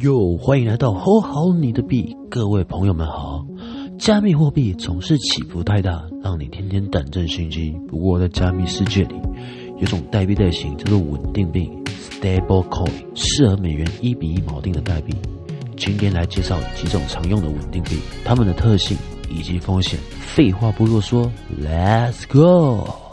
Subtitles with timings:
[0.00, 3.46] 哟，欢迎来到 Hold 好你的币，各位朋友们好。
[3.98, 7.72] 加密货币总是起伏太大，让你天天胆战心惊。
[7.86, 9.14] 不过在加密世界里，
[9.78, 15.14] 有种代币类型叫做稳定币 （Stable Coin），适合美元一比一锚定的代币。
[15.76, 18.98] 今天来介绍几种常用的稳定币，它们的特性
[19.30, 19.98] 以及风险。
[20.20, 21.30] 废话不多说
[21.62, 23.05] ，Let's go。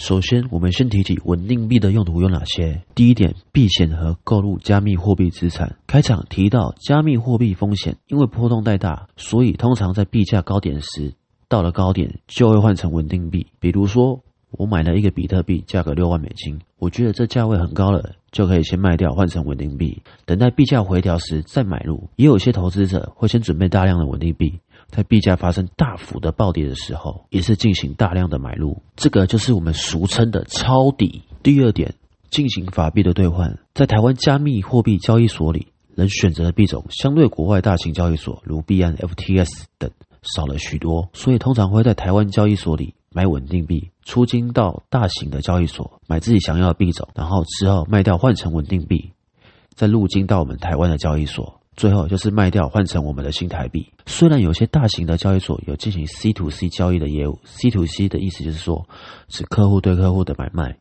[0.00, 2.80] 首先，我们先提起稳定币的用途有哪些。
[2.94, 5.76] 第一点，避险和购入加密货币资产。
[5.86, 11.12] 开场提到加密货币风险，因为波动太大，所以通常在币价高点时，
[11.48, 13.48] 到了高点就会换成稳定币。
[13.60, 14.20] 比如说，
[14.52, 22.08] 我买了一个比特币，价格六万美金，我觉得这价位很高了，就可以先卖掉换成稳定币，等待币价回调时再买入。
[22.16, 24.60] 也有些投资者会先准备大量的稳定币。
[24.90, 31.22] 在币价发生大幅的暴跌的时候，也是进行大量的买入，这个就是我们俗称的抄底。
[31.42, 31.94] 第二点，
[32.28, 39.90] 进行法币的兑换，在台湾加密货币交易所里，能选择的币种相对国外大型交易所如币安、FTS 等
[40.22, 49.12] 少了许多，所以通常会在台湾交易所里买稳定币，出金到大型的交易所买自己想要的币种，然后之后卖掉换成稳定币，
[49.74, 51.59] 再入金到我们台湾的交易所。
[51.80, 53.90] 最后就是卖掉换成我们的新台币。
[54.04, 58.86] 虽然有些大型的交易所有进行 C to C 交易的业务，C to C 的意思就是说
[59.28, 60.76] 是客户对客户的买卖，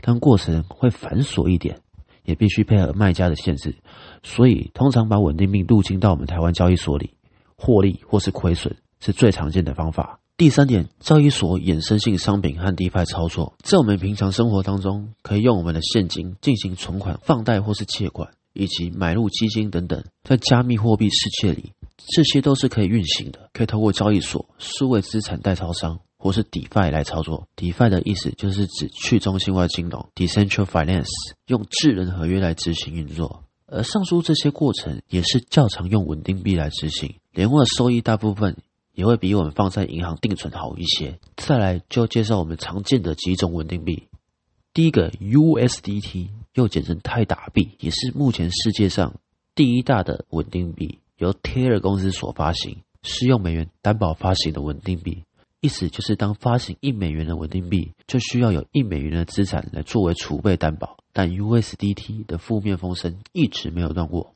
[0.00, 1.78] 但过程会繁琐一点，
[2.24, 3.76] 也必须配合卖家的限制，
[4.24, 7.14] 所以通常把稳定币入侵到我们台湾交易所里，
[7.54, 10.18] 获利或是亏损是最常见的方法。
[10.36, 18.30] 第三点，交易所衍生性商品和 DeFi 操作，在我们平常生活当中，可以用我们的现金进行存款、放贷或是借款。
[18.60, 27.48] 以及买入基金等等，在加密货币世界里，这些都是可以运行的，可以透过交易所、数位资产代操商或是 DeFi 来操作。
[27.56, 31.08] DeFi 的意思就是指去中心化金融 （Decentral Finance），
[31.46, 33.44] 用智能合约来执行运作。
[33.64, 38.58] 而上述这些过程也是较常用稳定币来执行，年化收益大部分
[38.92, 41.18] 也会比我们放在银行定存好一些。
[41.36, 44.08] 再来就介绍我们常见的几种稳定币，
[44.74, 46.28] 第一个 USDT。
[46.54, 49.14] 又简称泰达币，也是目前世界上
[49.54, 55.24] 第一大的稳定币，由 Tether 公司所发行，是用美元担保发行的稳定币。
[55.60, 60.96] 意思就是，当发行一美元的稳定币，就需要有一美元的资产来作为储备担保。
[61.12, 64.34] 但 USDT 的负面风声一直没有断过。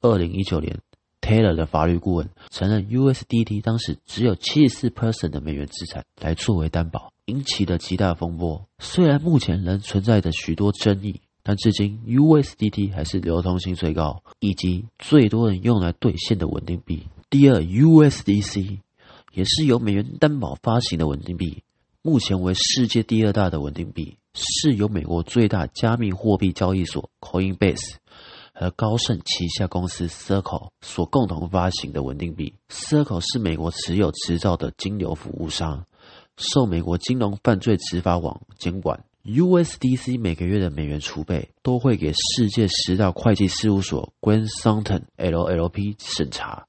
[0.00, 0.78] 二零一九年
[1.20, 8.68] ，Taylor 的法律顾问承认，USDT 当时只有七十四 percent 的美元资产来作为担保，引起的极大风波。
[8.78, 11.20] 虽然目前仍存在着许多争议。
[11.42, 17.06] 但至今，USDT 还是流通性最高以及最多人用来兑现的稳定币。
[17.30, 18.78] 第二，USDC
[19.32, 21.62] 也是由美元担保发行的稳定币，
[22.02, 27.94] 目前为世界第二大的稳定币，是由美国最大加密货币交易所 Coinbase
[28.52, 32.52] 和高盛旗下公司 Circle 所共同发行的稳定币。
[32.68, 35.86] Circle 是美国持有执照的金流服务商，
[36.36, 39.04] 受美国金融犯罪执法网监管。
[39.24, 46.66] USDC 每个月的美元储备都会给世界十大会计事务所 Grant Thornton LLP 审查。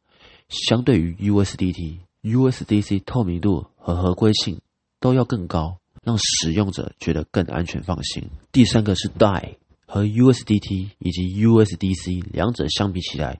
[0.49, 4.59] 相对于 USDT，USDC 透明度和合规性
[4.99, 8.29] 都要更高，让使用者觉得更安全放心。
[8.51, 13.39] 第三个是 DAI，和 USDT 以及 USDC 两者相比起来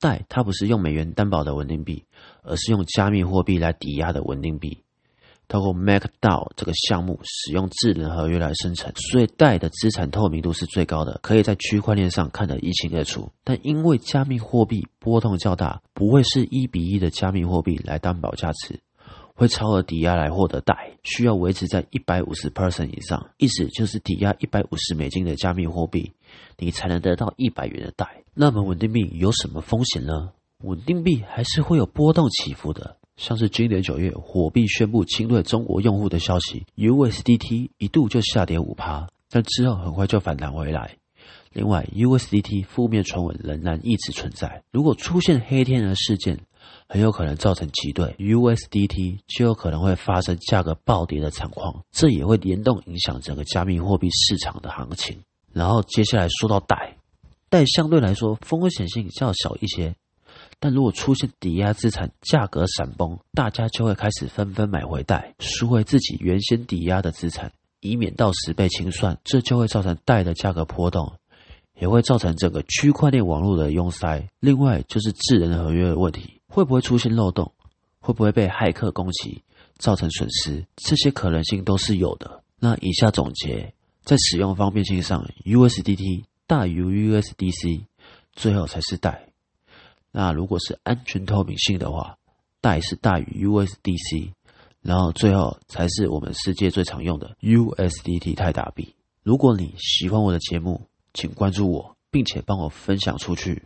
[0.00, 2.04] ，DAI 它不是用美元担保的稳定币，
[2.42, 4.78] 而是用加密货币来抵押的稳定币。
[5.48, 13.32] 透过 MacDAO 这个项目，使用智能合约来生成，所以贷的资产透明度是最高的，可以在区块链上看得一清二楚。
[13.44, 18.78] 但因为加密货币波动较大，不会是一比一的加密货币来担保价值，
[19.34, 26.12] 会超额抵押来获得贷，需要维持在一百五十 percent 以上，意思就是抵押一百五十美金的加密货币，
[26.58, 28.22] 你才能得到一百元的贷。
[28.34, 30.32] 那么稳定币有什么风险呢？
[30.62, 32.97] 稳定币还是会有波动起伏的。
[33.18, 40.96] 像是今年九月，火币宣布侵略中国用户的消息，USDT 一度就下跌五趴，但之后很快就反弹回来。
[41.52, 46.38] 另外，USDT 负面传闻仍然一直存在，如果出现黑天鹅事件，
[46.88, 55.18] 很有可能造成挤兑，USDT 就有可能会发生价格暴跌的惨况，这也会联动影响整个加密货币市场的行情。
[55.52, 56.96] 然后接下来说到贷，
[57.48, 59.96] 贷相对来说风险性较小一些。
[60.60, 69.16] 但如果出现抵押资产价格闪崩，大家就会开始纷纷买回贷，赎回自己原先抵押的资产，以免到时被清算。
[69.24, 71.12] 这就会造成贷的价格波动，
[71.80, 74.28] 也会造成整个区块链网络的拥塞。
[74.40, 77.52] 另外就是智能合约的问题，会不会出现漏洞？
[78.00, 79.42] 会不会被骇客攻击，
[79.76, 80.64] 造成损失？
[80.76, 82.42] 这些可能性都是有的。
[82.58, 87.82] 那以下总结，在使用方便性上，USDT 大于 USDC，
[88.32, 89.27] 最后才是贷。
[90.10, 92.16] 那如果是安全透明性的话，
[92.60, 94.32] 代是大于 USDC，
[94.82, 98.94] 然后最后才是我们世界最常用的 USDT 泰达币。
[99.22, 100.82] 如果你喜欢我的节目，
[101.12, 103.62] 请关注我，并且帮我分享出去，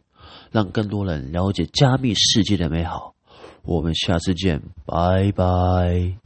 [0.51, 3.15] 让更多人了解加密世界的美好。
[3.63, 6.19] 我们下次见，拜拜。